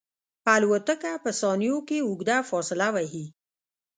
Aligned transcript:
الوتکه 0.55 1.11
په 1.23 1.29
ثانیو 1.39 1.77
کې 1.87 1.97
اوږده 2.07 2.37
فاصله 2.49 2.87
وهي. 2.95 3.25